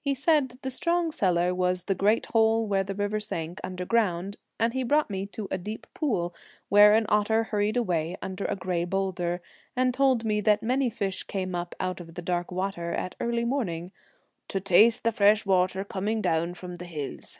[0.00, 3.60] He said the strong cellar was the 'Dust hath great hole where the river sank
[3.62, 7.44] under Helen's ground, and he brought me to a deep pool, eye# where an otter
[7.44, 9.40] hurried away under a grey boulder,
[9.76, 13.44] and told me that many fish came up out of the dark water at early
[13.44, 13.92] morning 1
[14.48, 17.38] to taste the fresh water coming down from the hills.'